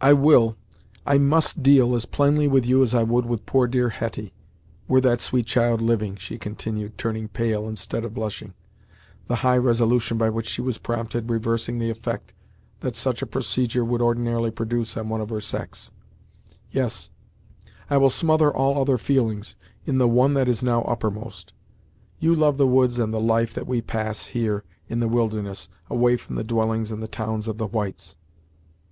[0.00, 0.56] "I will
[1.04, 4.32] I must deal as plainly with you, as I would with poor, dear Hetty,
[4.86, 8.54] were that sweet child living!" she continued, turning pale instead of blushing,
[9.26, 12.32] the high resolution by which she was prompted reversing the effect
[12.78, 15.90] that such a procedure would ordinarily produce on one of her sex;
[16.70, 17.10] "yes,
[17.90, 21.54] I will smother all other feelings, in the one that is now uppermost!
[22.20, 26.16] You love the woods and the life that we pass, here, in the wilderness, away
[26.18, 28.14] from the dwellings and towns of the whites."